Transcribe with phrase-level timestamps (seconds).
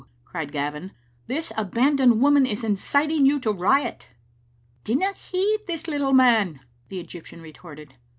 [0.25, 0.93] '"cried Gavin.
[1.27, 4.07] "This abandoned woman is inciting you to riot."
[4.83, 7.93] ''Dinna heed this little man/' the Egyptian retorted.